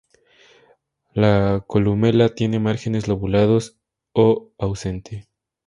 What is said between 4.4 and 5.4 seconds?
ausente.